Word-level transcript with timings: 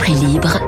Esprit 0.00 0.14
libre 0.14 0.58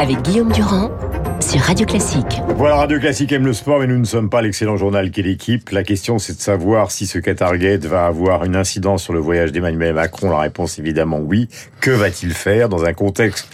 avec 0.00 0.20
Guillaume 0.22 0.50
Durand 0.50 0.90
sur 1.38 1.60
Radio 1.60 1.86
Classique. 1.86 2.40
Voilà, 2.56 2.74
Radio 2.74 2.98
Classique 2.98 3.30
aime 3.30 3.46
le 3.46 3.52
sport, 3.52 3.78
mais 3.78 3.86
nous 3.86 3.98
ne 3.98 4.04
sommes 4.04 4.28
pas 4.28 4.42
l'excellent 4.42 4.76
journal 4.76 5.12
qu'est 5.12 5.22
l'équipe. 5.22 5.70
La 5.70 5.84
question, 5.84 6.18
c'est 6.18 6.36
de 6.36 6.40
savoir 6.40 6.90
si 6.90 7.06
ce 7.06 7.20
Qatargate 7.20 7.84
va 7.84 8.06
avoir 8.06 8.44
une 8.44 8.56
incidence 8.56 9.04
sur 9.04 9.12
le 9.12 9.20
voyage 9.20 9.52
d'Emmanuel 9.52 9.94
Macron. 9.94 10.30
La 10.30 10.40
réponse, 10.40 10.80
évidemment, 10.80 11.20
oui. 11.20 11.48
Que 11.80 11.92
va-t-il 11.92 12.32
faire 12.34 12.68
dans 12.68 12.84
un 12.84 12.92
contexte 12.92 13.46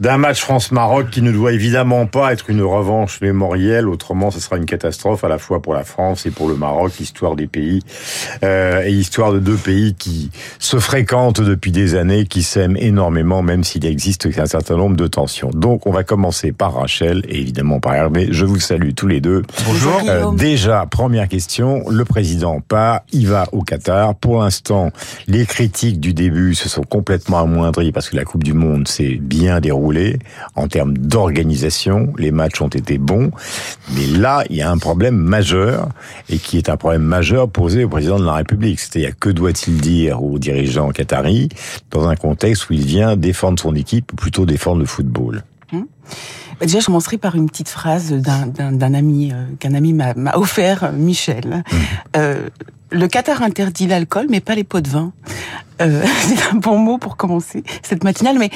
d'un 0.00 0.18
match 0.18 0.40
France-Maroc 0.40 1.10
qui 1.10 1.22
ne 1.22 1.32
doit 1.32 1.52
évidemment 1.52 2.06
pas 2.06 2.32
être 2.32 2.50
une 2.50 2.62
revanche 2.62 3.20
mémorielle, 3.20 3.88
autrement 3.88 4.30
ce 4.30 4.40
sera 4.40 4.56
une 4.56 4.66
catastrophe 4.66 5.24
à 5.24 5.28
la 5.28 5.38
fois 5.38 5.60
pour 5.60 5.74
la 5.74 5.84
France 5.84 6.26
et 6.26 6.30
pour 6.30 6.48
le 6.48 6.54
Maroc, 6.54 6.98
histoire 7.00 7.36
des 7.36 7.46
pays 7.46 7.82
euh, 8.42 8.82
et 8.84 8.92
histoire 8.92 9.32
de 9.32 9.38
deux 9.38 9.56
pays 9.56 9.94
qui 9.94 10.30
se 10.58 10.78
fréquentent 10.78 11.40
depuis 11.40 11.72
des 11.72 11.94
années, 11.94 12.24
qui 12.24 12.42
s'aiment 12.42 12.76
énormément, 12.76 13.42
même 13.42 13.64
s'il 13.64 13.84
existe 13.86 14.28
un 14.36 14.46
certain 14.46 14.76
nombre 14.76 14.96
de 14.96 15.06
tensions. 15.06 15.50
Donc 15.52 15.86
on 15.86 15.92
va 15.92 16.04
commencer 16.04 16.52
par 16.52 16.74
Rachel 16.74 17.22
et 17.28 17.40
évidemment 17.40 17.80
par 17.80 17.94
Hervé. 17.94 18.28
Je 18.30 18.44
vous 18.44 18.60
salue 18.60 18.90
tous 18.94 19.06
les 19.06 19.20
deux. 19.20 19.42
Bonjour. 19.66 20.00
Euh, 20.08 20.32
déjà, 20.32 20.86
première 20.86 21.28
question, 21.28 21.88
le 21.88 22.04
président 22.04 22.60
part, 22.60 23.00
il 23.12 23.28
va 23.28 23.46
au 23.52 23.62
Qatar. 23.62 24.14
Pour 24.14 24.42
l'instant, 24.42 24.90
les 25.26 25.46
critiques 25.46 26.00
du 26.00 26.14
début 26.14 26.54
se 26.54 26.68
sont 26.68 26.82
complètement 26.82 27.38
amoindries 27.38 27.92
parce 27.92 28.08
que 28.08 28.16
la 28.16 28.24
Coupe 28.24 28.44
du 28.44 28.52
Monde 28.52 28.88
s'est 28.88 29.18
bien 29.20 29.60
déroulée 29.60 29.81
en 30.54 30.68
termes 30.68 30.96
d'organisation. 30.96 32.12
Les 32.18 32.30
matchs 32.30 32.60
ont 32.60 32.68
été 32.68 32.98
bons. 32.98 33.30
Mais 33.94 34.06
là, 34.06 34.44
il 34.50 34.56
y 34.56 34.62
a 34.62 34.70
un 34.70 34.78
problème 34.78 35.16
majeur 35.16 35.88
et 36.28 36.38
qui 36.38 36.58
est 36.58 36.68
un 36.68 36.76
problème 36.76 37.02
majeur 37.02 37.48
posé 37.48 37.84
au 37.84 37.88
président 37.88 38.18
de 38.18 38.24
la 38.24 38.34
République. 38.34 38.80
C'est-à-dire, 38.80 39.12
que 39.18 39.30
doit-il 39.30 39.80
dire 39.80 40.22
aux 40.22 40.38
dirigeants 40.38 40.90
qataris 40.90 41.48
dans 41.90 42.08
un 42.08 42.16
contexte 42.16 42.70
où 42.70 42.74
il 42.74 42.84
vient 42.84 43.16
défendre 43.16 43.60
son 43.60 43.74
équipe 43.74 44.12
ou 44.12 44.16
plutôt 44.16 44.46
défendre 44.46 44.80
le 44.80 44.86
football? 44.86 45.42
Hum. 45.72 45.86
Déjà, 46.60 46.80
je 46.80 46.86
commencerai 46.86 47.18
par 47.18 47.34
une 47.34 47.48
petite 47.48 47.68
phrase 47.68 48.12
d'un 48.12 48.94
ami 48.94 49.32
euh, 49.32 49.46
qu'un 49.58 49.74
ami 49.74 49.92
m'a 49.92 50.36
offert, 50.36 50.92
Michel. 50.92 51.64
Hum. 51.72 51.78
Euh, 52.16 52.48
le 52.90 53.08
Qatar 53.08 53.42
interdit 53.42 53.86
l'alcool, 53.86 54.26
mais 54.28 54.40
pas 54.40 54.54
les 54.54 54.64
pots 54.64 54.80
de 54.80 54.88
vin. 54.88 55.12
Euh, 55.80 56.04
c'est 56.20 56.42
un 56.52 56.56
bon 56.56 56.78
mot 56.78 56.98
pour 56.98 57.16
commencer 57.16 57.64
cette 57.82 58.04
matinale. 58.04 58.38
Mais 58.38 58.50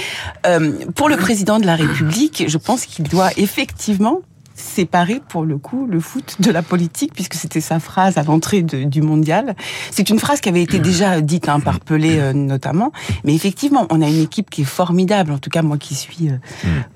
euh, 0.47 0.73
pour 0.95 1.09
le 1.09 1.17
président 1.17 1.59
de 1.59 1.67
la 1.67 1.77
République, 1.77 2.45
je 2.47 2.59
pense 2.59 2.85
qu'il 2.87 3.09
doit 3.09 3.31
effectivement 3.37 4.21
séparer 4.57 5.21
pour 5.29 5.45
le 5.45 5.59
coup 5.59 5.87
le 5.87 6.01
foot 6.01 6.37
de 6.41 6.51
la 6.51 6.63
politique, 6.63 7.13
puisque 7.15 7.35
c'était 7.35 7.61
sa 7.61 7.79
phrase 7.79 8.17
à 8.17 8.23
l'entrée 8.23 8.63
du 8.63 9.03
mondial. 9.03 9.55
C'est 9.91 10.11
une 10.11 10.19
phrase 10.19 10.41
qui 10.41 10.49
avait 10.49 10.63
été 10.63 10.79
déjà 10.79 11.21
dite 11.21 11.49
hein, 11.49 11.61
par 11.61 11.81
Pelé 11.81 12.19
euh, 12.19 12.33
notamment, 12.33 12.93
mais 13.25 13.35
effectivement, 13.35 13.87
on 13.91 14.01
a 14.01 14.09
une 14.09 14.23
équipe 14.23 14.51
qui 14.51 14.63
est 14.63 14.65
formidable. 14.65 15.33
En 15.33 15.39
tout 15.39 15.51
cas, 15.51 15.63
moi 15.63 15.77
qui 15.77 15.95
suis 15.95 16.31
euh, 16.31 16.39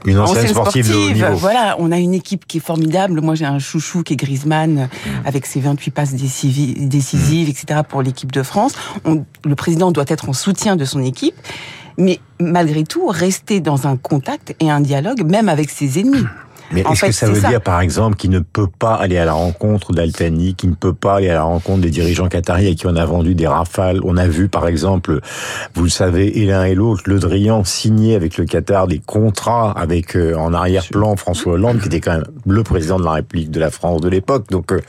une 0.06 0.18
ancienne, 0.18 0.48
sportive, 0.48 0.88
de 0.88 0.94
haut 0.94 1.10
niveau. 1.12 1.34
voilà, 1.34 1.76
on 1.78 1.92
a 1.92 1.98
une 1.98 2.14
équipe 2.14 2.46
qui 2.46 2.56
est 2.56 2.60
formidable. 2.60 3.20
Moi, 3.20 3.34
j'ai 3.34 3.44
un 3.44 3.58
chouchou 3.58 4.02
qui 4.02 4.14
est 4.14 4.16
Griezmann, 4.16 4.78
euh, 4.78 4.86
avec 5.26 5.46
ses 5.46 5.60
28 5.60 5.90
passes 5.90 6.14
décisives, 6.14 7.48
etc. 7.48 7.80
pour 7.86 8.02
l'équipe 8.02 8.32
de 8.32 8.42
France. 8.42 8.72
On, 9.04 9.24
le 9.44 9.54
président 9.54 9.92
doit 9.92 10.04
être 10.08 10.28
en 10.28 10.32
soutien 10.32 10.76
de 10.76 10.84
son 10.84 11.02
équipe 11.02 11.34
mais 11.98 12.18
malgré 12.38 12.84
tout 12.84 13.06
rester 13.08 13.60
dans 13.60 13.86
un 13.86 13.96
contact 13.96 14.54
et 14.60 14.70
un 14.70 14.80
dialogue, 14.80 15.22
même 15.22 15.48
avec 15.48 15.70
ses 15.70 16.00
ennemis. 16.00 16.24
Mais 16.72 16.82
est-ce 16.82 17.06
que 17.06 17.12
ça 17.12 17.26
veut 17.26 17.40
dire, 17.40 17.60
par 17.60 17.80
exemple, 17.80 18.16
qu'il 18.16 18.30
ne 18.30 18.40
peut 18.40 18.68
pas 18.68 18.94
aller 18.94 19.18
à 19.18 19.24
la 19.24 19.32
rencontre 19.32 19.92
d'Altani, 19.92 20.54
qu'il 20.54 20.70
ne 20.70 20.74
peut 20.74 20.94
pas 20.94 21.16
aller 21.16 21.28
à 21.28 21.34
la 21.34 21.42
rencontre 21.42 21.80
des 21.80 21.90
dirigeants 21.90 22.28
qataris 22.28 22.68
à 22.68 22.74
qui 22.74 22.86
on 22.86 22.96
a 22.96 23.04
vendu 23.04 23.34
des 23.34 23.46
rafales? 23.46 24.00
On 24.04 24.16
a 24.16 24.26
vu, 24.26 24.48
par 24.48 24.68
exemple, 24.68 25.20
vous 25.74 25.84
le 25.84 25.90
savez, 25.90 26.40
et 26.40 26.46
l'un 26.46 26.64
et 26.64 26.74
l'autre, 26.74 27.02
Le 27.06 27.18
Drian 27.18 27.64
signer 27.64 28.14
avec 28.14 28.36
le 28.36 28.44
Qatar 28.44 28.86
des 28.86 28.98
contrats 28.98 29.72
avec 29.72 30.16
euh, 30.16 30.34
en 30.34 30.52
arrière-plan 30.52 31.16
François 31.16 31.54
Hollande, 31.54 31.80
qui 31.80 31.86
était 31.86 32.00
quand 32.00 32.12
même 32.12 32.24
le 32.46 32.62
président 32.62 32.98
de 32.98 33.04
la 33.04 33.12
République 33.12 33.50
de 33.50 33.60
la 33.60 33.70
France 33.70 34.00
de 34.00 34.08
l'époque. 34.08 34.50
Donc 34.50 34.72
euh, 34.72 34.80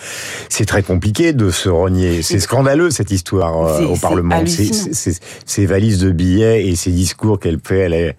c'est 0.50 0.66
très 0.66 0.84
compliqué 0.84 1.34
de 1.34 1.50
se 1.50 1.70
renier. 1.70 2.22
C'est 2.22 2.40
scandaleux 2.40 2.92
cette 2.92 3.12
histoire 3.12 3.66
euh, 3.66 3.86
au 3.86 3.96
Parlement. 3.96 4.44
Ces 4.46 5.66
valises 5.66 6.00
de 6.00 6.12
billets 6.12 6.68
et 6.68 6.76
ces 6.76 6.92
discours 6.92 7.40
qu'elle 7.40 7.60
fait 7.64 7.80
elle 7.80 7.94
est, 7.94 8.16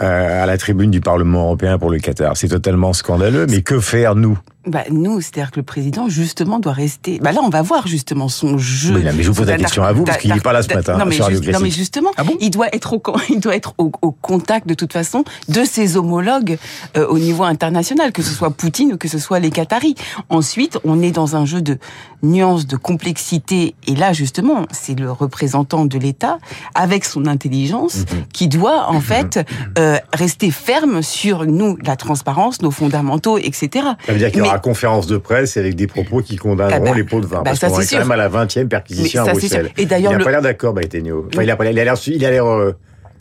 à 0.00 0.46
la 0.46 0.58
tribune 0.58 0.90
du 0.90 1.00
Parlement 1.00 1.44
européen 1.44 1.78
pour 1.78 1.90
le 1.90 1.98
Qatar. 1.98 2.36
C'est 2.36 2.48
totalement 2.48 2.92
scandaleux, 2.96 3.46
mais 3.48 3.62
que 3.62 3.80
faire 3.80 4.14
nous? 4.14 4.38
Bah, 4.66 4.84
nous, 4.90 5.20
c'est-à-dire 5.20 5.50
que 5.52 5.60
le 5.60 5.64
président, 5.64 6.08
justement, 6.08 6.58
doit 6.58 6.72
rester. 6.72 7.18
Bah 7.20 7.32
là, 7.32 7.40
on 7.42 7.48
va 7.48 7.62
voir 7.62 7.86
justement 7.86 8.28
son 8.28 8.58
jeu. 8.58 8.98
Mais, 8.98 9.12
mais 9.12 9.22
je 9.22 9.30
vous 9.30 9.36
pose 9.36 9.46
la 9.46 9.56
question 9.56 9.84
à 9.84 9.92
vous, 9.92 10.04
parce 10.04 10.18
qu'il 10.18 10.32
n'est 10.32 10.40
pas 10.40 10.52
là 10.52 10.62
ce 10.62 10.72
matin. 10.72 10.98
Non, 10.98 11.06
mais, 11.06 11.18
non, 11.18 11.60
mais 11.60 11.70
justement, 11.70 12.10
ah 12.16 12.24
il 12.40 12.50
doit 12.50 12.68
être 12.74 12.92
au, 12.92 13.02
il 13.28 13.40
doit 13.40 13.54
être 13.54 13.74
au, 13.78 13.90
contact, 13.90 14.66
de 14.66 14.74
toute 14.74 14.92
façon, 14.92 15.24
de 15.48 15.64
ses 15.64 15.96
homologues 15.96 16.58
euh, 16.96 17.06
au 17.06 17.18
niveau 17.18 17.44
international, 17.44 18.12
que 18.12 18.22
ce 18.22 18.32
soit 18.32 18.50
Poutine 18.50 18.94
ou 18.94 18.96
que 18.96 19.08
ce 19.08 19.18
soit 19.18 19.38
les 19.38 19.50
Qataris. 19.50 19.94
Ensuite, 20.30 20.78
on 20.84 21.00
est 21.00 21.12
dans 21.12 21.36
un 21.36 21.44
jeu 21.44 21.62
de 21.62 21.78
nuances, 22.22 22.66
de 22.66 22.76
complexité. 22.76 23.74
Et 23.86 23.94
là, 23.94 24.12
justement, 24.12 24.66
c'est 24.72 24.98
le 24.98 25.12
représentant 25.12 25.84
de 25.84 25.98
l'État, 25.98 26.38
avec 26.74 27.04
son 27.04 27.26
intelligence, 27.26 27.98
mhm. 27.98 28.24
qui 28.32 28.48
doit, 28.48 28.88
en 28.88 28.94
mhm. 28.94 29.00
fait, 29.00 29.46
euh, 29.78 29.98
rester 30.12 30.50
ferme 30.50 31.02
sur 31.02 31.46
nous, 31.46 31.76
la 31.84 31.96
transparence, 31.96 32.62
nos 32.62 32.70
fondamentaux, 32.70 33.38
etc. 33.38 33.86
Ça 34.06 34.12
veut 34.12 34.18
dire 34.18 34.32
qu'il 34.56 34.62
conférence 34.62 35.06
de 35.06 35.16
presse 35.16 35.56
avec 35.56 35.74
des 35.74 35.86
propos 35.86 36.22
qui 36.22 36.36
condamneront 36.36 36.84
ah 36.86 36.90
bah, 36.90 36.96
les 36.96 37.04
pots 37.04 37.20
de 37.20 37.26
vin. 37.26 37.38
Bah 37.38 37.42
parce 37.44 37.60
qu'on 37.60 37.80
est 37.80 37.90
quand 37.90 37.98
même 37.98 38.10
à 38.10 38.16
la 38.16 38.28
20e 38.28 38.68
perquisition 38.68 39.24
à 39.24 39.32
Bruxelles. 39.32 39.70
Et 39.76 39.86
d'ailleurs, 39.86 40.12
il 40.12 40.18
n'a 40.18 40.24
pas 40.24 40.30
l'air 40.30 40.42
d'accord, 40.42 40.74
Baïtenio. 40.74 41.28
Enfin, 41.32 41.42
il 41.42 41.50
a 41.50 41.56
l'air, 41.56 41.94
il 42.06 42.24
a 42.24 42.30
l'air, 42.30 42.46
euh, 42.46 42.76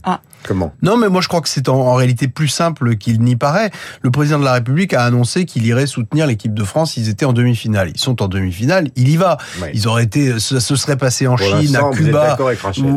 ah. 0.06 0.22
Comment? 0.44 0.72
Non, 0.84 0.98
mais 0.98 1.10
moi 1.10 1.22
je 1.22 1.28
crois 1.28 1.42
que 1.42 1.50
c'est 1.50 1.68
en, 1.68 1.96
réalité 1.96 2.28
plus 2.28 2.48
simple 2.48 2.96
qu'il 2.98 3.20
n'y 3.22 3.36
paraît. 3.36 3.72
Le 4.04 4.12
président 4.12 4.38
de 4.38 4.46
la 4.46 4.54
République 4.54 4.94
a 4.94 5.04
annoncé 5.04 5.46
qu'il 5.46 5.66
irait 5.66 5.88
soutenir 5.88 6.28
l'équipe 6.28 6.54
de 6.54 6.64
France. 6.64 6.98
Ils 6.98 7.10
étaient 7.10 7.26
en 7.26 7.34
demi-finale. 7.34 7.90
Ils 7.90 8.00
sont 8.00 8.22
en 8.22 8.28
demi-finale. 8.28 8.90
Il 8.96 9.10
y 9.10 9.18
va. 9.18 9.38
Ils 9.74 9.88
auraient 9.88 10.04
été, 10.04 10.40
ça 10.40 10.60
se 10.60 10.76
serait 10.76 10.98
passé 10.98 11.26
en 11.26 11.36
Chine, 11.38 11.76
à 11.76 11.90
Cuba 11.90 12.38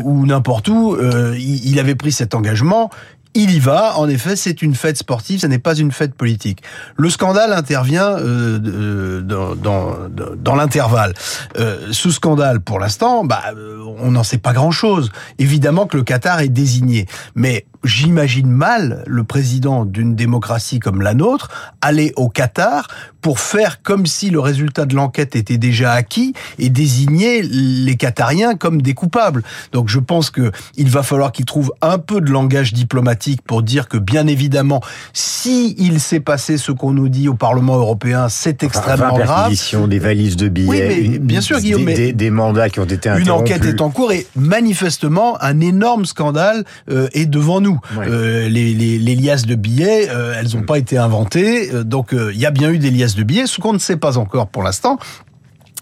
ou, 0.05 0.27
n'importe 0.27 0.69
où. 0.69 0.95
Euh, 0.95 1.35
il 1.39 1.79
avait 1.79 1.95
pris 1.95 2.13
cet 2.13 2.35
engagement 2.35 2.91
il 3.35 3.51
y 3.51 3.59
va. 3.59 3.99
En 3.99 4.09
effet, 4.09 4.37
c'est 4.37 4.63
une 4.63 4.75
fête 4.75 4.97
sportive, 4.97 5.41
ce 5.41 5.47
n'est 5.47 5.59
pas 5.59 5.77
une 5.77 5.93
fête 5.93 6.15
politique. 6.15 6.63
Le 6.97 7.11
scandale 7.11 7.53
intervient 7.53 8.19
euh, 8.19 8.59
euh 8.65 9.21
dans, 9.21 9.55
dans, 9.55 9.95
dans 10.37 10.55
l'intervalle. 10.55 11.15
Euh, 11.59 11.89
ce 11.93 12.11
scandale, 12.11 12.61
pour 12.61 12.79
l'instant, 12.79 13.25
bah, 13.25 13.43
euh, 13.55 13.83
on 13.99 14.13
n'en 14.13 14.23
sait 14.23 14.39
pas 14.39 14.53
grand-chose. 14.53 15.11
Évidemment 15.39 15.87
que 15.87 15.97
le 15.97 16.03
Qatar 16.03 16.41
est 16.41 16.49
désigné, 16.49 17.07
mais 17.35 17.67
j'imagine 17.85 18.51
mal 18.51 19.05
le 19.07 19.25
président 19.25 19.85
d'une 19.85 20.15
démocratie 20.15 20.79
comme 20.81 21.03
la 21.03 21.15
nôtre 21.15 21.75
aller 21.81 22.13
au 22.17 22.29
Qatar 22.29 22.89
pour 23.21 23.41
faire 23.41 23.83
comme 23.83 24.07
si 24.07 24.31
le 24.31 24.41
résultat 24.41 24.87
de 24.87 24.95
l'enquête 24.95 25.37
était 25.37 25.59
déjà 25.59 25.93
acquis 25.93 26.35
et 26.59 26.71
désigner 26.71 27.43
les 27.43 27.97
Qatariens 27.97 28.55
comme 28.55 28.81
des 28.81 28.95
coupables. 28.95 29.43
Donc 29.73 29.89
je 29.89 29.99
pense 29.99 30.31
que 30.31 30.53
il 30.77 30.89
va 30.89 31.03
falloir 31.03 31.33
qu'il 31.33 31.45
trouve 31.45 31.73
un 31.83 31.99
peu 31.99 32.21
de 32.21 32.31
langage 32.31 32.73
diplomatique 32.73 33.43
pour 33.43 33.63
dire 33.63 33.89
que 33.89 33.99
bien 33.99 34.27
évidemment, 34.27 34.81
si 35.13 35.75
il 35.79 36.01
s'est 36.01 36.21
passé 36.21 36.59
ce 36.59 36.73
qu'on 36.73 36.93
nous 36.93 37.09
dit 37.09 37.29
au 37.29 37.35
Parlement 37.35 37.77
européen, 37.77 38.29
c'est 38.29 38.63
extrêmement 38.63 39.19
grave. 39.19 39.53
des 39.89 39.99
valises 39.99 40.37
de 40.37 40.49
billets, 40.49 41.19
bien 41.19 41.41
sûr, 41.41 41.59
Guillaume, 41.59 41.85
des, 41.85 42.13
des, 42.13 42.31
mandats 42.31 42.69
qui 42.69 42.81
ont 42.81 42.85
été 42.85 43.09
interrompus. 43.09 43.27
Une 43.27 43.33
enquête 43.33 43.65
est 43.65 43.81
en 43.81 43.91
cours 43.91 44.13
et 44.13 44.27
manifestement 44.37 45.41
un 45.43 45.61
énorme 45.61 46.07
scandale 46.07 46.65
euh, 46.91 47.09
est 47.13 47.27
devant 47.27 47.61
nous. 47.61 47.68
Euh, 47.97 48.49
les, 48.49 48.75
les, 48.75 48.99
les, 48.99 49.15
liasses 49.15 49.47
de 49.47 49.55
billets, 49.55 50.09
euh, 50.11 50.35
elles 50.37 50.55
n'ont 50.55 50.63
mm. 50.63 50.67
pas 50.67 50.79
été 50.79 50.99
inventées, 50.99 51.73
euh, 51.73 51.85
donc 51.85 52.11
il 52.13 52.39
y 52.39 52.47
a 52.47 52.51
bien 52.51 52.71
eu 52.71 52.79
des 52.79 52.91
liasses 52.91 53.15
de 53.15 53.23
billets. 53.23 53.47
Ce 53.47 53.61
qu'on 53.61 53.73
ne 53.73 53.79
sait 53.79 53.97
pas 53.97 54.19
encore 54.19 54.49
pour 54.49 54.63
l'instant, 54.63 54.99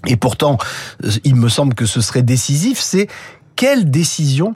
et 0.06 0.16
pourtant 0.16 0.58
il 1.24 1.36
me 1.36 1.48
semble 1.48 1.74
que 1.74 1.86
ce 1.86 2.00
serait 2.00 2.22
décisif, 2.22 2.78
c'est 2.80 3.08
quelle 3.56 3.91
décision 3.91 4.54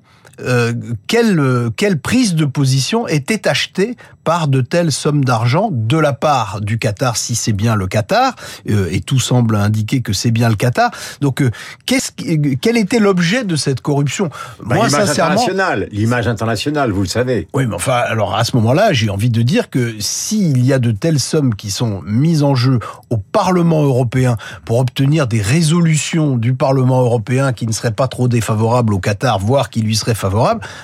quelle, 1.07 1.71
quelle 1.77 1.99
prise 1.99 2.35
de 2.35 2.45
position 2.45 3.09
était 3.09 3.49
achetée 3.49 3.97
par 4.25 4.49
de 4.49 4.61
telles 4.61 4.93
sommes 4.93 5.25
d'argent 5.25 5.71
de 5.73 5.97
la 5.97 6.13
part 6.13 6.61
du 6.61 6.79
Qatar, 6.79 7.17
si 7.17 7.35
c'est 7.35 7.53
bien 7.53 7.75
le 7.75 7.87
Qatar, 7.87 8.35
euh, 8.69 8.89
et 8.91 9.01
tout 9.01 9.19
semble 9.19 9.57
indiquer 9.57 10.03
que 10.03 10.13
c'est 10.13 10.31
bien 10.31 10.49
le 10.49 10.55
Qatar. 10.55 10.91
Donc, 11.21 11.43
euh, 11.43 11.51
qu'est-ce, 11.87 12.13
quel 12.61 12.77
était 12.77 12.99
l'objet 12.99 13.45
de 13.45 13.57
cette 13.57 13.81
corruption? 13.81 14.31
Bah, 14.65 14.77
Moi, 14.77 14.87
L'image 14.87 15.11
internationale, 15.11 15.89
l'image 15.91 16.29
internationale, 16.29 16.91
vous 16.91 17.03
le 17.03 17.09
savez. 17.09 17.49
Oui, 17.55 17.67
mais 17.67 17.75
enfin, 17.75 18.01
alors 18.07 18.37
à 18.37 18.45
ce 18.45 18.57
moment-là, 18.57 18.93
j'ai 18.93 19.11
envie 19.11 19.31
de 19.31 19.43
dire 19.43 19.71
que 19.71 19.95
s'il 19.99 20.65
y 20.65 20.73
a 20.73 20.79
de 20.79 20.91
telles 20.91 21.21
sommes 21.21 21.55
qui 21.55 21.71
sont 21.71 22.03
mises 22.05 22.43
en 22.43 22.55
jeu 22.55 22.79
au 23.09 23.17
Parlement 23.17 23.83
européen 23.83 24.37
pour 24.65 24.79
obtenir 24.79 25.27
des 25.27 25.41
résolutions 25.41 26.37
du 26.37 26.55
Parlement 26.55 27.01
européen 27.03 27.53
qui 27.53 27.67
ne 27.67 27.73
seraient 27.73 27.91
pas 27.91 28.09
trop 28.09 28.29
défavorables 28.29 28.95
au 28.95 28.99
Qatar, 28.99 29.39
voire 29.39 29.71
qui 29.71 29.81
lui 29.81 29.97
seraient 29.97 30.15
favorables, 30.15 30.30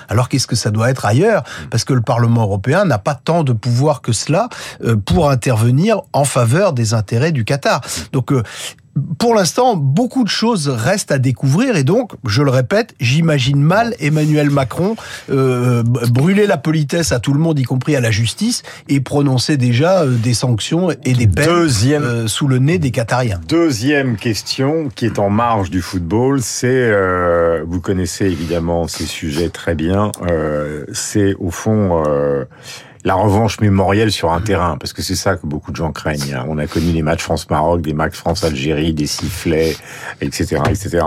alors 0.09 0.29
qu'est-ce 0.29 0.47
que 0.47 0.55
ça 0.55 0.71
doit 0.71 0.89
être 0.89 1.05
ailleurs? 1.05 1.43
Parce 1.69 1.83
que 1.83 1.93
le 1.93 2.01
Parlement 2.01 2.43
européen 2.43 2.85
n'a 2.85 2.97
pas 2.97 3.15
tant 3.15 3.43
de 3.43 3.53
pouvoir 3.53 4.01
que 4.01 4.11
cela 4.11 4.49
euh, 4.83 4.95
pour 4.95 5.29
intervenir 5.29 6.01
en 6.13 6.25
faveur 6.25 6.73
des 6.73 6.93
intérêts 6.93 7.31
du 7.31 7.45
Qatar. 7.45 7.81
Donc 8.11 8.31
euh, 8.31 8.43
pour 9.17 9.35
l'instant, 9.35 9.75
beaucoup 9.75 10.23
de 10.23 10.29
choses 10.29 10.67
restent 10.67 11.11
à 11.11 11.19
découvrir 11.19 11.75
et 11.75 11.83
donc, 11.83 12.11
je 12.25 12.41
le 12.43 12.51
répète, 12.51 12.93
j'imagine 12.99 13.61
mal 13.61 13.95
Emmanuel 13.99 14.49
Macron 14.49 14.95
euh, 15.29 15.83
brûler 15.83 16.47
la 16.47 16.57
politesse 16.57 17.11
à 17.11 17.19
tout 17.19 17.33
le 17.33 17.39
monde, 17.39 17.59
y 17.59 17.63
compris 17.63 17.95
à 17.95 18.01
la 18.01 18.11
justice, 18.11 18.63
et 18.89 18.99
prononcer 18.99 19.57
déjà 19.57 20.03
euh, 20.03 20.15
des 20.15 20.33
sanctions 20.33 20.91
et 20.91 21.13
des 21.13 21.27
peines 21.27 21.47
euh, 21.47 22.27
sous 22.27 22.47
le 22.47 22.59
nez 22.59 22.77
des 22.77 22.91
Qatariens. 22.91 23.39
Deuxième 23.47 24.17
question 24.17 24.89
qui 24.93 25.05
est 25.05 25.19
en 25.19 25.29
marge 25.29 25.69
du 25.69 25.81
football, 25.81 26.41
c'est, 26.41 26.91
vous 27.65 27.81
connaissez 27.81 28.25
évidemment 28.25 28.87
ces 28.87 29.05
sujets 29.05 29.49
très 29.49 29.75
bien, 29.75 30.11
c'est 30.93 31.35
au 31.39 31.51
fond 31.51 32.03
la 33.07 33.15
revanche 33.15 33.61
mémorielle 33.61 34.11
sur 34.11 34.33
un 34.33 34.41
terrain, 34.41 34.77
parce 34.77 34.91
que 34.91 35.01
c'est 35.01 35.15
ça 35.15 35.37
que 35.37 35.47
beaucoup 35.47 35.71
de 35.71 35.77
gens 35.77 35.93
craignent. 35.93 36.33
Hein. 36.33 36.45
On 36.49 36.57
a 36.57 36.67
connu 36.67 36.91
les 36.91 37.01
matchs 37.01 37.23
France-Maroc, 37.23 37.81
des 37.81 37.93
matchs 37.93 38.17
France-Algérie, 38.17 38.93
des 38.93 39.07
sifflets, 39.07 39.77
etc., 40.19 40.61
etc. 40.67 41.05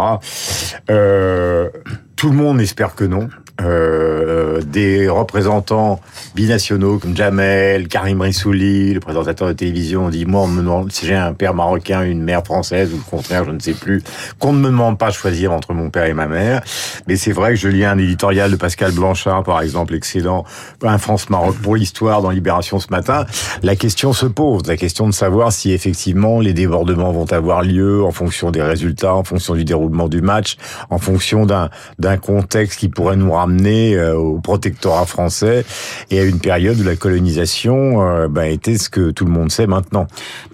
Euh, 0.88 1.68
tout 2.16 2.30
le 2.30 2.36
monde 2.36 2.58
espère 2.58 2.94
que 2.94 3.04
non. 3.04 3.28
Euh, 3.60 4.60
des 4.62 5.08
représentants 5.08 6.00
binationaux 6.34 6.98
comme 6.98 7.16
Jamel, 7.16 7.88
Karim 7.88 8.20
Rissouli, 8.20 8.94
le 8.94 9.00
présentateur 9.00 9.48
de 9.48 9.52
télévision, 9.52 10.08
dit 10.08 10.26
moi, 10.26 10.42
on 10.42 10.46
me 10.46 10.62
demande 10.62 10.92
si 10.92 11.06
j'ai 11.06 11.16
un 11.16 11.32
père 11.32 11.54
marocain, 11.54 12.02
une 12.02 12.22
mère 12.22 12.44
française 12.44 12.92
ou 12.92 12.96
le 12.96 13.02
contraire, 13.02 13.44
je 13.44 13.50
ne 13.50 13.58
sais 13.58 13.72
plus, 13.72 14.02
qu'on 14.38 14.52
ne 14.52 14.58
me 14.58 14.68
demande 14.68 14.98
pas 14.98 15.08
de 15.08 15.14
choisir 15.14 15.52
entre 15.52 15.74
mon 15.74 15.90
père 15.90 16.04
et 16.04 16.14
ma 16.14 16.26
mère. 16.26 16.62
Mais 17.06 17.16
c'est 17.16 17.32
vrai 17.32 17.50
que 17.50 17.56
je 17.56 17.68
lis 17.68 17.84
un 17.84 17.98
éditorial 17.98 18.50
de 18.50 18.56
Pascal 18.56 18.92
Blanchard, 18.92 19.42
par 19.42 19.60
exemple, 19.60 19.94
excellent, 19.94 20.44
un 20.82 20.98
France-Maroc 20.98 21.56
pour 21.62 21.76
l'histoire 21.76 22.22
dans 22.22 22.30
Libération 22.30 22.78
ce 22.78 22.88
matin. 22.90 23.26
La 23.62 23.76
question 23.76 24.12
se 24.12 24.26
pose, 24.26 24.66
la 24.66 24.76
question 24.76 25.06
de 25.06 25.14
savoir 25.14 25.52
si 25.52 25.72
effectivement 25.72 26.40
les 26.40 26.52
débordements 26.52 27.12
vont 27.12 27.30
avoir 27.32 27.62
lieu 27.62 28.04
en 28.04 28.12
fonction 28.12 28.50
des 28.50 28.62
résultats, 28.62 29.14
en 29.14 29.24
fonction 29.24 29.54
du 29.54 29.64
déroulement 29.64 30.08
du 30.08 30.22
match, 30.22 30.56
en 30.90 30.98
fonction 30.98 31.46
d'un 31.46 32.16
contexte 32.18 32.78
qui 32.78 32.88
pourrait 32.88 33.16
nous 33.16 33.32
ramener 33.32 33.49
euh, 33.50 34.14
au 34.14 34.38
protectorat 34.38 35.06
français 35.06 35.64
et 36.10 36.20
à 36.20 36.24
une 36.24 36.38
période 36.38 36.78
où 36.78 36.82
la 36.82 36.96
colonisation 36.96 38.02
euh, 38.02 38.28
bah, 38.28 38.48
était 38.48 38.78
ce 38.78 38.88
que 38.88 39.10
tout 39.10 39.24
le 39.24 39.30
monde 39.30 39.50
sait 39.50 39.66
maintenant. 39.66 40.06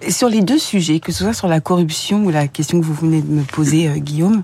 sur 0.09 0.29
les 0.29 0.41
deux 0.41 0.57
sujets, 0.57 0.99
que 0.99 1.11
ce 1.11 1.23
soit 1.23 1.33
sur 1.33 1.47
la 1.47 1.59
corruption 1.59 2.25
ou 2.25 2.29
la 2.29 2.47
question 2.47 2.79
que 2.79 2.85
vous 2.85 2.93
venez 2.93 3.21
de 3.21 3.31
me 3.31 3.43
poser, 3.43 3.87
euh, 3.87 3.97
Guillaume, 3.97 4.41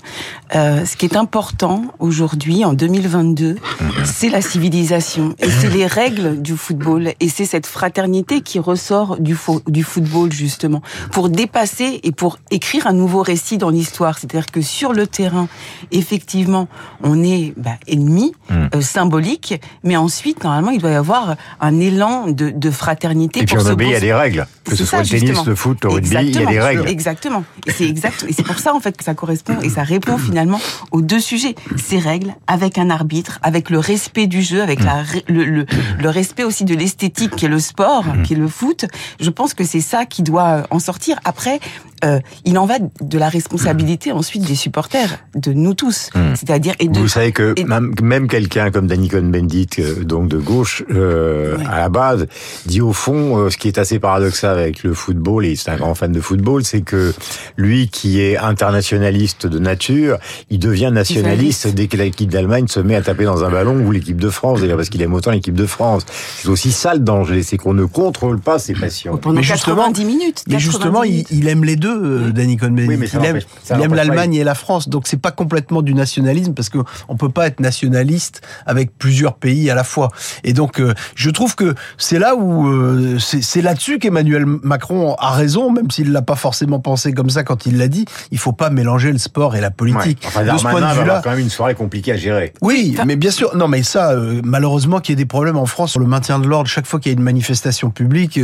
ce 0.53 0.95
qui 0.95 1.05
est 1.05 1.15
important 1.15 1.85
aujourd'hui, 1.99 2.63
en 2.63 2.73
2022, 2.73 3.53
mhm. 3.53 3.57
c'est 4.05 4.29
la 4.29 4.41
civilisation 4.41 5.35
et 5.39 5.49
c'est 5.49 5.69
les 5.69 5.87
règles 5.87 6.41
du 6.41 6.55
football 6.55 7.13
et 7.19 7.29
c'est 7.29 7.45
cette 7.45 7.65
fraternité 7.65 8.41
qui 8.41 8.59
ressort 8.59 9.17
du, 9.19 9.35
du 9.67 9.83
football 9.83 10.31
justement 10.31 10.81
pour 11.11 11.29
dépasser 11.29 11.99
et 12.03 12.11
pour 12.11 12.37
écrire 12.51 12.87
un 12.87 12.93
nouveau 12.93 13.21
récit 13.21 13.57
dans 13.57 13.69
l'histoire. 13.69 14.17
C'est-à-dire 14.17 14.47
que 14.47 14.61
sur 14.61 14.93
le 14.93 15.07
terrain, 15.07 15.47
effectivement, 15.91 16.67
on 17.03 17.23
est 17.23 17.53
bah, 17.57 17.77
ennemi 17.87 18.33
euh, 18.51 18.81
symbolique, 18.81 19.61
mais 19.83 19.95
ensuite, 19.95 20.43
normalement, 20.43 20.71
il 20.71 20.81
doit 20.81 20.91
y 20.91 20.95
avoir 20.95 21.35
un 21.61 21.79
élan 21.79 22.27
de, 22.27 22.49
de 22.49 22.71
fraternité. 22.71 23.41
Et 23.41 23.45
puis 23.45 23.55
on 23.57 23.65
obéit 23.65 23.95
à 23.95 23.99
des 23.99 24.13
règles, 24.13 24.47
que 24.63 24.75
ce 24.75 24.85
soit 24.85 25.01
le 25.01 25.07
tennis, 25.07 25.45
le 25.45 25.55
foot, 25.55 25.77
le 25.83 25.89
rugby, 25.89 26.15
il 26.21 26.35
y 26.35 26.37
a 26.37 26.45
des 26.45 26.59
règles. 26.59 26.87
Exactement. 26.87 27.43
Et 27.67 27.71
c'est 27.71 27.87
exact. 27.87 28.25
Et 28.27 28.33
c'est 28.33 28.43
pour 28.43 28.59
ça 28.59 28.73
en 28.73 28.79
fait 28.79 28.95
que 28.95 29.03
ça 29.03 29.13
correspond 29.13 29.59
et 29.61 29.69
ça 29.69 29.83
répond 29.83 30.17
finalement 30.17 30.59
aux 30.91 31.01
deux 31.01 31.19
sujets. 31.19 31.55
Ces 31.77 31.99
règles 31.99 32.33
avec 32.47 32.77
un 32.77 32.89
arbitre, 32.89 33.39
avec 33.41 33.69
le 33.69 33.79
respect 33.79 34.27
du 34.27 34.41
jeu, 34.41 34.61
avec 34.61 34.83
la, 34.83 35.03
le, 35.27 35.43
le, 35.43 35.65
le, 35.99 36.09
respect 36.09 36.43
aussi 36.43 36.65
de 36.65 36.75
l'esthétique 36.75 37.35
qui 37.35 37.45
est 37.45 37.49
le 37.49 37.59
sport, 37.59 38.05
qui 38.23 38.33
est 38.33 38.37
le 38.37 38.47
foot. 38.47 38.85
Je 39.19 39.29
pense 39.29 39.53
que 39.53 39.63
c'est 39.63 39.81
ça 39.81 40.05
qui 40.05 40.23
doit 40.23 40.63
en 40.69 40.79
sortir. 40.79 41.17
Après, 41.25 41.59
euh, 42.03 42.19
il 42.45 42.57
en 42.57 42.65
va 42.65 42.75
de 42.79 43.17
la 43.17 43.29
responsabilité 43.29 44.11
ensuite 44.11 44.45
des 44.45 44.55
supporters, 44.55 45.19
de 45.35 45.53
nous 45.53 45.73
tous. 45.73 46.09
Hmm. 46.13 46.35
C'est-à-dire 46.35 46.73
et 46.79 46.87
de, 46.87 46.99
vous 46.99 47.07
savez 47.07 47.31
que 47.31 47.55
même, 48.01 48.27
quelqu'un 48.27 48.71
comme 48.71 48.87
Danny 48.87 49.07
Cohn-Bendit, 49.07 49.69
euh, 49.79 50.03
donc 50.03 50.27
de 50.27 50.37
gauche 50.37 50.83
euh, 50.91 51.57
à 51.69 51.79
la 51.79 51.89
base, 51.89 52.27
dit 52.65 52.81
au 52.81 52.93
fond 52.93 53.49
ce 53.49 53.57
qui 53.57 53.67
est 53.67 53.77
assez 53.77 53.99
paradoxal 53.99 54.52
avec 54.57 54.83
le 54.83 54.93
football 54.93 55.45
et 55.45 55.55
c'est 55.55 55.71
un 55.71 55.77
grand 55.77 55.95
fan 55.95 56.11
de 56.11 56.21
football, 56.21 56.63
c'est 56.63 56.81
que 56.81 57.13
lui 57.57 57.87
qui 57.87 58.21
est 58.21 58.37
internationaliste 58.37 59.47
de 59.47 59.59
nature, 59.59 60.17
il 60.49 60.59
devient 60.59 60.91
nationaliste 60.93 61.67
dès 61.67 61.87
que 61.87 61.97
l'équipe 61.97 62.29
d'Allemagne 62.29 62.67
se 62.67 62.79
met 62.79 62.95
à 62.95 63.01
taper 63.01 63.25
dans 63.25 63.43
un 63.43 63.49
ballon 63.49 63.79
ou 63.85 63.91
l'équipe 63.91 64.19
de 64.19 64.29
France, 64.29 64.61
d'ailleurs 64.61 64.77
parce 64.77 64.89
qu'il 64.89 65.01
aime 65.01 65.13
autant 65.13 65.31
l'équipe 65.31 65.55
de 65.55 65.65
France. 65.65 66.05
C'est 66.37 66.49
aussi 66.49 66.71
ça 66.71 66.93
le 66.93 66.99
danger, 66.99 67.43
c'est 67.43 67.57
qu'on 67.57 67.73
ne 67.73 67.85
contrôle 67.85 68.39
pas 68.39 68.59
ses 68.59 68.73
passions. 68.73 69.17
Pendant 69.17 69.39
mais 69.39 69.45
90 69.45 70.05
minutes. 70.05 70.43
Mais 70.47 70.59
justement, 70.59 71.03
il 71.03 71.47
aime 71.47 71.63
les 71.63 71.75
deux 71.75 72.03
euh, 72.03 72.31
Danny 72.31 72.57
Cohn-Bendit. 72.57 73.09
il 73.69 73.81
aime, 73.81 73.93
l'Allemagne 73.93 74.35
et 74.35 74.43
la 74.43 74.55
France, 74.55 74.89
donc 74.89 75.07
c'est 75.07 75.21
pas 75.21 75.31
complètement 75.31 75.81
du 75.81 75.93
nationalisme 75.93 76.53
parce 76.53 76.69
que 76.69 76.79
on 77.07 77.15
peut 77.15 77.29
pas 77.29 77.47
être 77.47 77.59
nationaliste 77.59 78.41
avec 78.65 78.97
plusieurs 78.97 79.35
pays 79.35 79.69
à 79.69 79.75
la 79.75 79.83
fois. 79.83 80.09
Et 80.43 80.53
donc, 80.53 80.79
euh, 80.79 80.93
je 81.15 81.29
trouve 81.29 81.55
que 81.55 81.75
c'est 81.97 82.19
là 82.19 82.35
où 82.35 82.67
euh, 82.67 83.17
c'est 83.19 83.61
là-dessus 83.61 83.99
qu'Emmanuel 83.99 84.42
Macron 84.45 85.15
a 85.15 85.31
raison, 85.31 85.71
même 85.71 85.91
s'il 85.91 86.11
l'a 86.11 86.21
pas 86.21 86.35
forcément 86.35 86.79
pensé 86.79 87.13
comme 87.13 87.29
ça 87.29 87.43
quand 87.43 87.65
il 87.65 87.77
l'a 87.77 87.87
dit. 87.87 88.05
Il 88.31 88.37
faut 88.37 88.53
pas 88.53 88.69
mélanger 88.69 89.11
le 89.11 89.17
sport 89.17 89.55
et 89.55 89.61
la 89.61 89.71
politique. 89.71 90.23
Enfin, 90.27 90.43
de 90.43 90.57
ce 90.57 90.63
point 90.63 90.81
de 90.81 90.99
vue-là, 90.99 91.21
quand 91.23 91.31
même 91.31 91.39
une 91.39 91.49
soirée 91.49 91.75
compliquée 91.75 92.13
à 92.13 92.17
gérer. 92.17 92.53
Oui, 92.61 92.97
mais 93.05 93.15
bien 93.15 93.31
sûr, 93.31 93.55
non, 93.55 93.67
mais 93.67 93.83
ça, 93.83 94.15
malheureusement, 94.43 94.99
qu'il 94.99 95.13
y 95.13 95.13
ait 95.13 95.23
des 95.23 95.25
problèmes 95.25 95.57
en 95.57 95.65
France 95.65 95.91
sur 95.91 95.99
le 95.99 96.07
maintien 96.07 96.39
de 96.39 96.47
l'ordre, 96.47 96.69
chaque 96.69 96.85
fois 96.85 96.99
qu'il 96.99 97.11
y 97.11 97.15
a 97.15 97.17
une 97.17 97.23
manifestation 97.23 97.89
publique, 97.89 98.39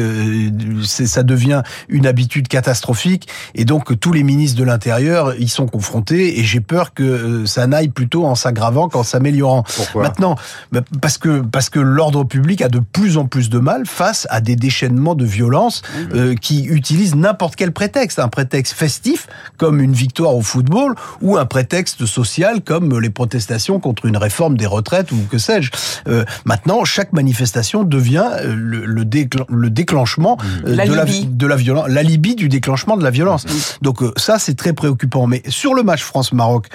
ça 0.85 1.23
devient 1.23 1.63
une 1.87 2.07
habitude 2.07 2.47
catastrophique. 2.47 3.27
Et 3.55 3.65
donc 3.65 3.99
tous 3.99 4.13
les 4.13 4.23
ministres 4.23 4.59
de 4.59 4.63
l'Intérieur 4.63 5.33
y 5.39 5.47
sont 5.47 5.67
confrontés 5.67 6.39
et 6.39 6.43
j'ai 6.43 6.59
peur 6.59 6.93
que 6.93 7.03
euh, 7.03 7.45
ça 7.45 7.67
n'aille 7.67 7.89
plutôt 7.89 8.25
en 8.25 8.35
s'aggravant 8.35 8.89
qu'en 8.89 9.03
s'améliorant. 9.03 9.63
Pourquoi? 9.75 10.03
Maintenant, 10.03 10.35
bah, 10.71 10.81
parce 11.01 11.17
que 11.17 11.41
parce 11.41 11.69
que 11.69 11.79
l'ordre 11.79 12.23
public 12.23 12.61
a 12.61 12.69
de 12.69 12.79
plus 12.79 13.17
en 13.17 13.25
plus 13.25 13.49
de 13.49 13.59
mal 13.59 13.85
face 13.85 14.27
à 14.29 14.41
des 14.41 14.55
déchaînements 14.55 15.15
de 15.15 15.25
violence 15.25 15.81
euh, 16.13 16.35
qui 16.35 16.65
utilisent 16.65 17.15
n'importe 17.15 17.55
quel 17.55 17.71
prétexte, 17.71 18.19
un 18.19 18.27
prétexte 18.27 18.73
festif 18.73 19.27
comme 19.57 19.81
une 19.81 19.93
victoire 19.93 20.35
au 20.35 20.41
football 20.41 20.95
ou 21.21 21.37
un 21.37 21.45
prétexte 21.45 22.05
social 22.05 22.61
comme 22.61 22.99
les 22.99 23.09
protestations 23.09 23.79
contre 23.79 24.05
une 24.05 24.17
réforme 24.17 24.57
des 24.57 24.65
retraites 24.65 25.11
ou 25.11 25.17
que 25.29 25.37
sais-je. 25.37 25.71
Euh, 26.07 26.25
maintenant, 26.45 26.83
chaque 26.85 27.13
manifestation 27.13 27.83
devient 27.83 28.29
le, 28.43 28.85
le, 28.85 29.69
déclenchement 29.69 30.37
de, 30.65 30.73
la, 30.73 30.85
de 30.85 31.47
la 31.47 31.55
violence, 31.55 31.87
l'alibi 31.87 32.35
du 32.35 32.49
déclenchement 32.49 32.97
de 32.97 33.03
la 33.03 33.11
violence. 33.11 33.45
Donc 33.81 34.01
euh, 34.01 34.11
ça, 34.17 34.39
c'est 34.39 34.55
très 34.55 34.73
préoccupant. 34.73 35.27
Mais 35.27 35.41
sur 35.47 35.73
le 35.73 35.83
match 35.83 36.03
France-Maroc, 36.03 36.67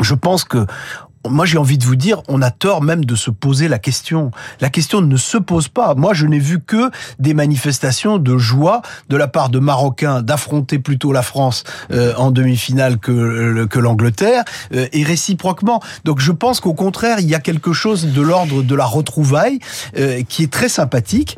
je 0.00 0.14
pense 0.14 0.44
que 0.44 0.66
moi, 1.26 1.46
j'ai 1.46 1.58
envie 1.58 1.78
de 1.78 1.84
vous 1.84 1.96
dire, 1.96 2.22
on 2.28 2.42
a 2.42 2.50
tort 2.50 2.82
même 2.82 3.04
de 3.04 3.14
se 3.14 3.30
poser 3.30 3.68
la 3.68 3.78
question. 3.78 4.30
La 4.60 4.70
question 4.70 5.00
ne 5.00 5.16
se 5.16 5.38
pose 5.38 5.68
pas. 5.68 5.94
Moi, 5.94 6.14
je 6.14 6.26
n'ai 6.26 6.38
vu 6.38 6.60
que 6.60 6.90
des 7.18 7.34
manifestations 7.34 8.18
de 8.18 8.38
joie 8.38 8.82
de 9.08 9.16
la 9.16 9.28
part 9.28 9.48
de 9.48 9.58
Marocains 9.58 10.22
d'affronter 10.22 10.78
plutôt 10.78 11.12
la 11.12 11.22
France 11.22 11.64
euh, 11.92 12.14
en 12.16 12.30
demi-finale 12.30 12.98
que, 12.98 13.12
euh, 13.12 13.66
que 13.66 13.78
l'Angleterre, 13.78 14.44
et 14.70 15.02
réciproquement. 15.02 15.82
Donc, 16.04 16.20
je 16.20 16.32
pense 16.32 16.60
qu'au 16.60 16.74
contraire, 16.74 17.20
il 17.20 17.28
y 17.28 17.34
a 17.34 17.40
quelque 17.40 17.72
chose 17.72 18.06
de 18.06 18.22
l'ordre 18.22 18.62
de 18.62 18.74
la 18.74 18.84
retrouvaille 18.84 19.58
qui 20.28 20.42
est 20.42 20.52
très 20.52 20.68
sympathique 20.68 21.36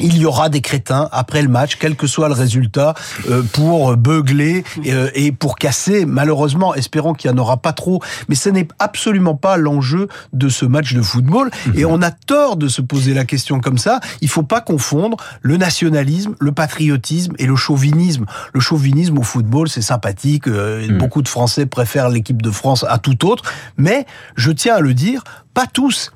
il 0.00 0.16
y 0.18 0.26
aura 0.26 0.48
des 0.48 0.60
crétins 0.60 1.08
après 1.12 1.42
le 1.42 1.48
match, 1.48 1.76
quel 1.78 1.96
que 1.96 2.06
soit 2.06 2.28
le 2.28 2.34
résultat, 2.34 2.94
euh, 3.28 3.42
pour 3.52 3.96
beugler 3.96 4.64
euh, 4.86 5.10
et 5.14 5.32
pour 5.32 5.56
casser. 5.56 6.04
Malheureusement, 6.06 6.74
espérons 6.74 7.14
qu'il 7.14 7.30
n'y 7.30 7.38
en 7.38 7.42
aura 7.42 7.56
pas 7.56 7.72
trop. 7.72 8.00
Mais 8.28 8.34
ce 8.34 8.48
n'est 8.48 8.68
absolument 8.78 9.34
pas 9.34 9.56
l'enjeu 9.56 10.08
de 10.32 10.48
ce 10.48 10.64
match 10.64 10.94
de 10.94 11.02
football. 11.02 11.50
Et 11.74 11.84
on 11.84 12.02
a 12.02 12.10
tort 12.10 12.56
de 12.56 12.68
se 12.68 12.82
poser 12.82 13.14
la 13.14 13.24
question 13.24 13.60
comme 13.60 13.78
ça. 13.78 14.00
Il 14.20 14.28
faut 14.28 14.42
pas 14.42 14.60
confondre 14.60 15.16
le 15.42 15.56
nationalisme, 15.56 16.34
le 16.38 16.52
patriotisme 16.52 17.34
et 17.38 17.46
le 17.46 17.56
chauvinisme. 17.56 18.26
Le 18.52 18.60
chauvinisme 18.60 19.18
au 19.18 19.22
football, 19.22 19.68
c'est 19.68 19.82
sympathique. 19.82 20.48
Euh, 20.48 20.86
mm. 20.88 20.98
Beaucoup 20.98 21.22
de 21.22 21.28
Français 21.28 21.66
préfèrent 21.66 22.08
l'équipe 22.08 22.42
de 22.42 22.50
France 22.50 22.84
à 22.88 22.98
tout 22.98 23.26
autre. 23.26 23.44
Mais 23.76 24.06
je 24.36 24.50
tiens 24.50 24.76
à 24.76 24.80
le 24.80 24.94
dire, 24.94 25.22
pas 25.54 25.66
tous 25.66 26.12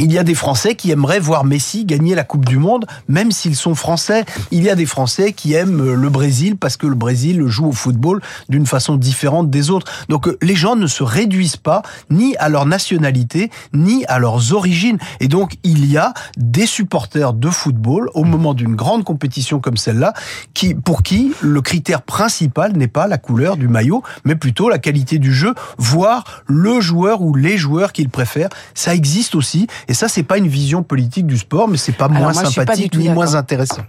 il 0.00 0.12
y 0.12 0.18
a 0.18 0.24
des 0.24 0.34
Français 0.34 0.74
qui 0.76 0.90
aimeraient 0.90 1.18
voir 1.18 1.44
Messi 1.44 1.84
gagner 1.84 2.14
la 2.14 2.22
Coupe 2.22 2.44
du 2.44 2.56
Monde, 2.56 2.86
même 3.08 3.32
s'ils 3.32 3.56
sont 3.56 3.74
Français. 3.74 4.24
Il 4.50 4.62
y 4.62 4.70
a 4.70 4.76
des 4.76 4.86
Français 4.86 5.32
qui 5.32 5.54
aiment 5.54 5.80
euh, 5.80 5.94
le 5.94 6.08
Brésil 6.08 6.56
parce 6.56 6.76
que 6.76 6.86
le 6.86 6.94
Brésil 6.94 7.44
joue 7.46 7.66
au 7.66 7.72
football 7.72 8.22
d'une 8.48 8.66
façon 8.66 8.96
différente 8.96 9.50
des 9.50 9.70
autres. 9.70 9.90
Donc 10.08 10.28
euh, 10.28 10.38
les 10.40 10.54
gens 10.54 10.76
ne 10.76 10.86
se 10.86 11.02
réduisent 11.02 11.56
pas 11.56 11.82
ni 12.10 12.36
à 12.36 12.48
leur 12.48 12.64
nationalité, 12.66 13.50
ni 13.72 14.04
à 14.06 14.18
leurs 14.18 14.52
origines. 14.52 14.98
Et 15.20 15.26
donc 15.26 15.56
il 15.64 15.90
y 15.90 15.96
a 15.96 16.14
des 16.36 16.66
supporters 16.66 17.32
de 17.32 17.50
football 17.50 18.10
au 18.14 18.24
moment 18.24 18.54
d'une 18.54 18.76
grande 18.76 19.02
compétition 19.04 19.58
comme 19.58 19.76
celle-là, 19.76 20.12
qui, 20.54 20.74
pour 20.74 21.02
qui 21.02 21.32
le 21.40 21.60
critère 21.60 22.02
principal 22.02 22.76
n'est 22.76 22.88
pas 22.88 23.08
la 23.08 23.18
couleur 23.18 23.56
du 23.56 23.66
maillot, 23.66 24.02
mais 24.24 24.36
plutôt 24.36 24.68
la 24.68 24.78
qualité 24.78 25.18
du 25.18 25.34
jeu, 25.34 25.54
voire 25.76 26.42
le 26.46 26.80
joueur 26.80 27.22
ou 27.22 27.34
les 27.34 27.58
joueurs 27.58 27.92
qu'ils 27.92 28.10
préfèrent. 28.10 28.50
Ça 28.74 28.94
existe 28.94 29.34
aussi. 29.34 29.66
Et 29.88 29.94
ça, 29.94 30.08
c'est 30.08 30.22
pas 30.22 30.38
une 30.38 30.48
vision 30.48 30.82
politique 30.82 31.26
du 31.26 31.38
sport, 31.38 31.66
mais 31.66 31.78
c'est 31.78 31.92
pas 31.92 32.08
moins 32.08 32.32
sympathique 32.32 32.96
ni 32.96 33.08
moins 33.08 33.34
intéressant. 33.34 33.82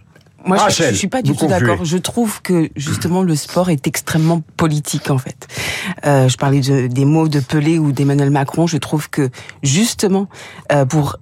Moi, 0.46 0.58
je, 0.70 0.84
je, 0.84 0.94
suis 0.94 1.08
pas 1.08 1.22
du 1.22 1.36
tout 1.36 1.48
d'accord. 1.48 1.84
Je 1.84 1.98
trouve 1.98 2.42
que 2.42 2.70
justement 2.78 3.24
le 3.24 3.36
sport 3.36 3.70
est 3.70 3.88
extrêmement 3.88 4.42
politique 4.56 5.12
en 5.12 5.18
fait. 5.18 5.48
Euh, 6.06 6.30
je 6.30 6.38
parlais 6.38 6.62
de, 6.62 6.88
des 6.88 7.04
mots 7.04 7.28
de 7.28 7.42
Pelé 7.42 7.78
ou 7.78 7.92
d'Emmanuel 7.92 8.30
Macron. 8.30 8.66
Je 8.66 8.78
trouve 8.78 9.10
que 9.10 9.30
justement 9.64 10.28
euh, 10.72 10.86
pour 10.86 11.18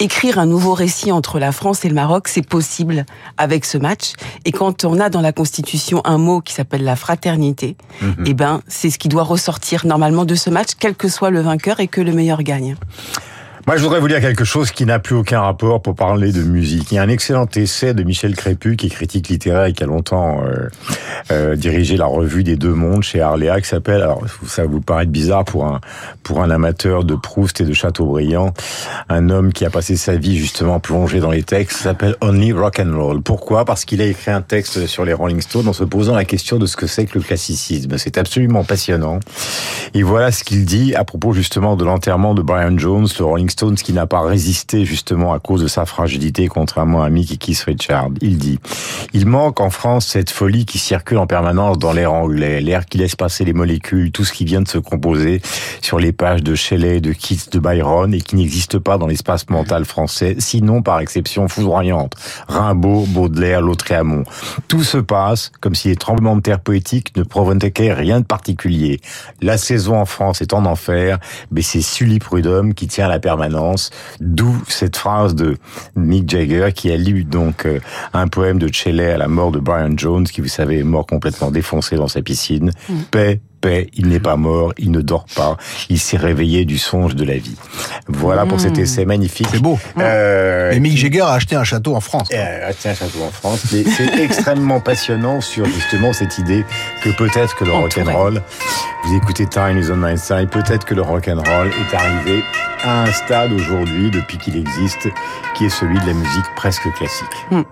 écrire 0.00 0.38
un 0.38 0.46
nouveau 0.46 0.72
récit 0.74 1.12
entre 1.12 1.38
la 1.38 1.52
France 1.52 1.84
et 1.84 1.88
le 1.88 1.94
Maroc, 1.94 2.28
c'est 2.28 2.46
possible 2.46 3.04
avec 3.36 3.64
ce 3.64 3.78
match. 3.78 4.12
Et 4.44 4.52
quand 4.52 4.84
on 4.84 4.98
a 5.00 5.10
dans 5.10 5.20
la 5.20 5.32
Constitution 5.32 6.00
un 6.04 6.18
mot 6.18 6.40
qui 6.40 6.54
s'appelle 6.54 6.82
la 6.82 6.96
fraternité, 6.96 7.76
mhm. 8.00 8.24
eh 8.26 8.34
ben, 8.34 8.62
c'est 8.66 8.90
ce 8.90 8.98
qui 8.98 9.08
doit 9.08 9.22
ressortir 9.22 9.86
normalement 9.86 10.24
de 10.24 10.34
ce 10.34 10.50
match, 10.50 10.70
quel 10.78 10.94
que 10.94 11.08
soit 11.08 11.30
le 11.30 11.40
vainqueur 11.40 11.78
et 11.80 11.88
que 11.88 12.00
le 12.00 12.12
meilleur 12.12 12.42
gagne. 12.42 12.76
Moi, 13.64 13.76
je 13.76 13.82
voudrais 13.84 14.00
vous 14.00 14.08
dire 14.08 14.20
quelque 14.20 14.42
chose 14.42 14.72
qui 14.72 14.84
n'a 14.86 14.98
plus 14.98 15.14
aucun 15.14 15.40
rapport 15.40 15.80
pour 15.80 15.94
parler 15.94 16.32
de 16.32 16.42
musique. 16.42 16.90
Il 16.90 16.96
y 16.96 16.98
a 16.98 17.02
un 17.02 17.08
excellent 17.08 17.46
essai 17.54 17.94
de 17.94 18.02
Michel 18.02 18.34
Crépu, 18.34 18.74
qui 18.74 18.86
est 18.86 18.90
critique 18.90 19.28
littéraire 19.28 19.66
et 19.66 19.72
qui 19.72 19.84
a 19.84 19.86
longtemps 19.86 20.42
euh, 20.42 20.68
euh, 21.30 21.54
dirigé 21.54 21.96
la 21.96 22.06
revue 22.06 22.42
des 22.42 22.56
Deux 22.56 22.74
Mondes 22.74 23.04
chez 23.04 23.20
Arléa, 23.20 23.60
qui 23.60 23.68
s'appelle, 23.68 24.02
alors 24.02 24.20
ça 24.48 24.66
vous 24.66 24.80
paraît 24.80 25.06
bizarre 25.06 25.44
pour 25.44 25.64
un 25.64 25.80
pour 26.24 26.42
un 26.42 26.50
amateur 26.50 27.04
de 27.04 27.14
Proust 27.14 27.60
et 27.60 27.64
de 27.64 27.72
Chateaubriand, 27.72 28.52
un 29.08 29.28
homme 29.28 29.52
qui 29.52 29.64
a 29.64 29.70
passé 29.70 29.96
sa 29.96 30.16
vie 30.16 30.36
justement 30.36 30.80
plongé 30.80 31.20
dans 31.20 31.30
les 31.30 31.42
textes, 31.42 31.78
s'appelle 31.78 32.16
Only 32.20 32.52
Rock 32.52 32.80
and 32.80 32.96
Roll. 32.96 33.22
Pourquoi? 33.22 33.64
Parce 33.64 33.84
qu'il 33.84 34.00
a 34.00 34.06
écrit 34.06 34.30
un 34.30 34.42
texte 34.42 34.86
sur 34.86 35.04
les 35.04 35.12
Rolling 35.12 35.40
Stones 35.40 35.68
en 35.68 35.72
se 35.72 35.84
posant 35.84 36.14
la 36.14 36.24
question 36.24 36.58
de 36.58 36.66
ce 36.66 36.76
que 36.76 36.86
c'est 36.86 37.06
que 37.06 37.18
le 37.18 37.24
classicisme. 37.24 37.96
C'est 37.98 38.18
absolument 38.18 38.64
passionnant. 38.64 39.20
Et 39.94 40.02
voilà 40.02 40.32
ce 40.32 40.42
qu'il 40.44 40.64
dit 40.64 40.94
à 40.94 41.04
propos 41.04 41.32
justement 41.32 41.76
de 41.76 41.84
l'enterrement 41.84 42.34
de 42.34 42.42
Brian 42.42 42.76
Jones, 42.76 43.06
le 43.18 43.24
Rolling 43.24 43.50
Stones 43.52 43.76
qui 43.76 43.92
n'a 43.92 44.06
pas 44.06 44.22
résisté 44.22 44.84
justement 44.84 45.32
à 45.32 45.38
cause 45.38 45.62
de 45.62 45.68
sa 45.68 45.86
fragilité, 45.86 46.48
contrairement 46.48 47.02
à 47.02 47.10
Mickey 47.10 47.52
Richard. 47.66 48.08
Il 48.20 48.38
dit, 48.38 48.58
il 49.12 49.26
manque 49.26 49.60
en 49.60 49.70
France 49.70 50.06
cette 50.06 50.30
folie 50.30 50.64
qui 50.64 50.78
circule 50.78 51.18
en 51.18 51.26
permanence 51.26 51.78
dans 51.78 51.92
l'air 51.92 52.12
anglais, 52.12 52.60
l'air 52.60 52.86
qui 52.86 52.98
laisse 52.98 53.14
passer 53.14 53.44
les 53.44 53.52
molécules, 53.52 54.10
tout 54.10 54.24
ce 54.24 54.32
qui 54.32 54.44
vient 54.44 54.62
de 54.62 54.68
se 54.68 54.78
composer 54.78 55.42
sur 55.82 55.98
les 55.98 56.12
pages 56.12 56.42
de 56.42 56.54
Shelley, 56.54 57.00
de 57.00 57.12
Keats, 57.12 57.50
de 57.52 57.58
Byron 57.58 58.14
et 58.14 58.20
qui 58.20 58.36
n'existe 58.36 58.78
pas 58.78 58.96
dans 58.96 59.06
l'espace 59.06 59.48
mental 59.50 59.84
français, 59.84 60.36
sinon 60.38 60.82
par 60.82 61.00
exception 61.00 61.46
foudroyante. 61.46 62.14
Rimbaud, 62.48 63.04
Baudelaire, 63.08 63.60
Lautréamont. 63.60 64.24
Tout 64.66 64.82
se 64.82 64.98
passe 64.98 65.52
comme 65.60 65.74
si 65.74 65.88
les 65.88 65.96
tremblements 65.96 66.36
de 66.36 66.40
terre 66.40 66.60
poétiques 66.60 67.14
ne 67.16 67.22
provoquaient 67.22 67.92
rien 67.92 68.20
de 68.20 68.24
particulier. 68.24 69.00
La 69.42 69.58
saison 69.58 70.00
en 70.00 70.06
France 70.06 70.40
est 70.40 70.54
en 70.54 70.64
enfer, 70.64 71.18
mais 71.50 71.60
c'est 71.62 71.82
Sully 71.82 72.18
Prudhomme 72.18 72.72
qui 72.72 72.86
tient 72.86 73.08
la 73.08 73.18
permanence 73.18 73.41
D'où 74.20 74.56
cette 74.68 74.96
phrase 74.96 75.34
de 75.34 75.56
Mick 75.96 76.28
Jagger 76.28 76.70
qui 76.74 76.90
a 76.90 76.96
lu 76.96 77.24
donc 77.24 77.66
euh, 77.66 77.80
un 78.12 78.28
poème 78.28 78.58
de 78.58 78.72
Shelley 78.72 79.12
à 79.12 79.18
la 79.18 79.28
mort 79.28 79.52
de 79.52 79.58
Brian 79.58 79.96
Jones, 79.96 80.24
qui 80.24 80.40
vous 80.40 80.48
savez 80.48 80.78
est 80.78 80.84
mort 80.84 81.06
complètement 81.06 81.50
défoncé 81.50 81.96
dans 81.96 82.08
sa 82.08 82.22
piscine. 82.22 82.70
Mm. 82.88 82.94
Paix, 83.10 83.40
paix, 83.62 83.88
il 83.94 84.08
n'est 84.08 84.20
pas 84.20 84.36
mort, 84.36 84.74
il 84.76 84.90
ne 84.90 85.00
dort 85.00 85.24
pas, 85.34 85.56
il 85.88 85.98
s'est 85.98 86.18
réveillé 86.18 86.66
du 86.66 86.76
songe 86.76 87.14
de 87.14 87.24
la 87.24 87.38
vie. 87.38 87.56
Voilà 88.08 88.44
pour 88.44 88.60
cet 88.60 88.76
mm. 88.76 88.80
essai 88.80 89.04
magnifique. 89.06 89.48
C'est 89.50 89.62
beau. 89.62 89.78
Euh, 89.98 90.72
Et 90.72 90.80
Mick 90.80 90.98
Jagger 90.98 91.22
a 91.22 91.32
acheté 91.32 91.56
un 91.56 91.64
château 91.64 91.94
en 91.94 92.00
France. 92.00 92.28
Euh, 92.34 92.66
a 92.66 92.68
acheté 92.68 92.90
un 92.90 92.94
château 92.94 93.22
en 93.22 93.30
France. 93.30 93.64
C'est 93.70 94.20
extrêmement 94.20 94.80
passionnant 94.80 95.40
sur 95.40 95.64
justement 95.64 96.12
cette 96.12 96.38
idée 96.38 96.64
que 97.02 97.10
peut-être 97.10 97.56
que 97.56 97.64
le 97.64 97.72
rock'n'roll, 97.72 98.42
vous 99.04 99.16
écoutez 99.16 99.46
Time 99.46 99.78
is 99.78 99.90
on 99.90 99.96
my 99.96 100.18
side, 100.18 100.50
peut-être 100.50 100.84
que 100.84 100.94
le 100.94 101.02
rock'n'roll 101.02 101.68
est 101.68 101.96
arrivé 101.96 102.42
à 102.82 103.04
un 103.04 103.12
stade 103.12 103.52
aujourd'hui, 103.52 104.10
depuis 104.10 104.38
qu'il 104.38 104.56
existe, 104.56 105.08
qui 105.56 105.66
est 105.66 105.70
celui 105.70 105.98
de 106.00 106.06
la 106.06 106.14
musique 106.14 106.44
presque 106.56 106.92
classique. 106.94 107.46
Hmm. 107.50 107.62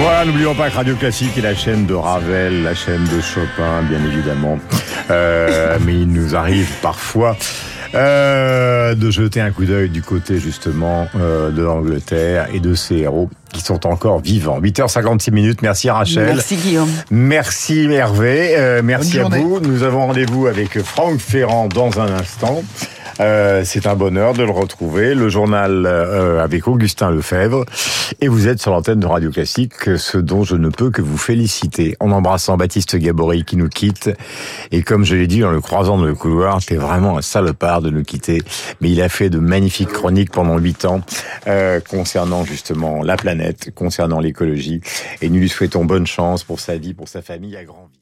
Voilà, 0.00 0.24
n'oublions 0.24 0.54
pas 0.54 0.70
que 0.70 0.76
Radio 0.76 0.96
Classique 0.96 1.36
est 1.36 1.42
la 1.42 1.54
chaîne 1.54 1.86
de 1.86 1.94
Ravel, 1.94 2.62
la 2.62 2.74
chaîne 2.74 3.04
de 3.04 3.20
Chopin, 3.20 3.82
bien 3.88 4.00
évidemment. 4.04 4.58
Euh, 5.10 5.78
mais 5.86 5.94
il 5.94 6.08
nous 6.08 6.34
arrive 6.34 6.70
parfois 6.80 7.36
euh, 7.94 8.94
de 8.94 9.10
jeter 9.10 9.40
un 9.40 9.50
coup 9.50 9.66
d'œil 9.66 9.90
du 9.90 10.00
côté 10.00 10.38
justement 10.38 11.08
euh, 11.14 11.50
de 11.50 11.62
l'Angleterre 11.62 12.48
et 12.54 12.58
de 12.58 12.72
ses 12.74 12.98
héros 12.98 13.28
qui 13.52 13.60
sont 13.60 13.86
encore 13.86 14.20
vivants. 14.20 14.60
8h56 14.60 15.30
minutes. 15.30 15.60
Merci 15.60 15.90
Rachel. 15.90 16.26
Merci 16.26 16.56
Guillaume. 16.56 16.88
Merci 17.10 17.80
Hervé. 17.90 18.54
Euh, 18.56 18.80
merci 18.82 19.18
à 19.18 19.24
vous. 19.24 19.60
Nous 19.60 19.82
avons 19.82 20.06
rendez-vous 20.06 20.46
avec 20.46 20.80
Franck 20.82 21.18
Ferrand 21.18 21.68
dans 21.68 22.00
un 22.00 22.10
instant. 22.14 22.62
Euh, 23.20 23.62
c'est 23.64 23.86
un 23.86 23.94
bonheur 23.94 24.34
de 24.34 24.42
le 24.42 24.50
retrouver. 24.50 25.14
Le 25.14 25.28
journal 25.28 25.84
euh, 25.86 26.42
avec 26.42 26.66
Augustin 26.68 27.10
Lefebvre. 27.10 27.64
Et 28.20 28.28
vous 28.28 28.48
êtes 28.48 28.60
sur 28.60 28.70
l'antenne 28.70 29.00
de 29.00 29.06
Radio 29.06 29.30
Classique, 29.30 29.96
ce 29.96 30.18
dont 30.18 30.44
je 30.44 30.56
ne 30.56 30.68
peux 30.68 30.90
que 30.90 31.02
vous 31.02 31.18
féliciter. 31.18 31.96
En 32.00 32.10
embrassant 32.10 32.56
Baptiste 32.56 32.96
Gabory 32.96 33.44
qui 33.44 33.56
nous 33.56 33.68
quitte. 33.68 34.10
Et 34.70 34.82
comme 34.82 35.04
je 35.04 35.14
l'ai 35.14 35.26
dit 35.26 35.44
en 35.44 35.50
le 35.50 35.60
croisant 35.60 35.98
dans 35.98 36.04
le 36.04 36.14
couloir, 36.14 36.64
t'es 36.64 36.76
vraiment 36.76 37.18
un 37.18 37.22
salopard 37.22 37.82
de 37.82 37.90
nous 37.90 38.02
quitter. 38.02 38.42
Mais 38.80 38.90
il 38.90 39.00
a 39.02 39.08
fait 39.08 39.30
de 39.30 39.38
magnifiques 39.38 39.92
chroniques 39.92 40.30
pendant 40.30 40.58
huit 40.58 40.84
ans 40.84 41.00
euh, 41.46 41.80
concernant 41.80 42.44
justement 42.44 43.02
la 43.02 43.16
planète, 43.16 43.72
concernant 43.74 44.20
l'écologie. 44.20 44.80
Et 45.20 45.28
nous 45.28 45.38
lui 45.38 45.48
souhaitons 45.48 45.84
bonne 45.84 46.06
chance 46.06 46.44
pour 46.44 46.60
sa 46.60 46.76
vie, 46.76 46.94
pour 46.94 47.08
sa 47.08 47.22
famille 47.22 47.56
à 47.56 47.64
Grandville. 47.64 48.01